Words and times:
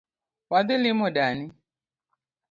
Wadhi 0.51 0.75
limo 0.83 1.07
dani 1.15 1.45